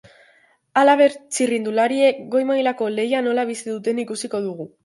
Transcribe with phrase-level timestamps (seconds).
[0.81, 4.69] Halaber, txirrindulariek goi-mailako lehia nola bizi duten ikusiko dugu.